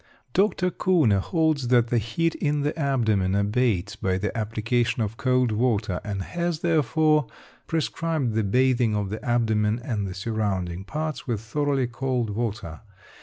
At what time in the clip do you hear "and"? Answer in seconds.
6.03-6.23, 9.83-10.07